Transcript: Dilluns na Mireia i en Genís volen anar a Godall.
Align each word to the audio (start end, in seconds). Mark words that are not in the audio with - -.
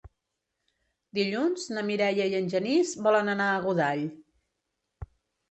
Dilluns 1.17 1.65
na 1.75 1.83
Mireia 1.89 2.27
i 2.31 2.33
en 2.39 2.49
Genís 2.55 2.95
volen 3.09 3.31
anar 3.35 3.49
a 3.51 3.61
Godall. 3.69 4.03